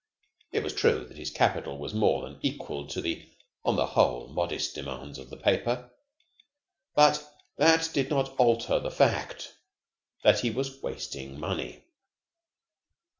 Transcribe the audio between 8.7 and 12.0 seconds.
the fact that he was wasting money.